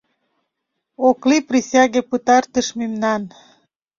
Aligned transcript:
Ок 1.07 1.19
лий 1.29 1.43
присяге 1.49 2.01
пытартыш 2.09 2.67
мемнан. 2.79 3.21